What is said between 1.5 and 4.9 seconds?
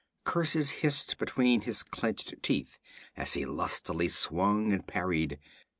his clenched teeth as he lustily swung and